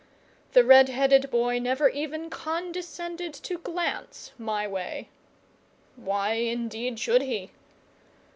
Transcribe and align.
The 0.53 0.63
red 0.63 0.89
headed 0.89 1.29
boy 1.29 1.59
never 1.59 1.87
even 1.87 2.31
condescended 2.31 3.35
to 3.35 3.59
glance 3.59 4.31
my 4.39 4.67
way. 4.67 5.09
Why, 5.95 6.31
indeed, 6.33 6.97
should 6.99 7.21
he? 7.21 7.51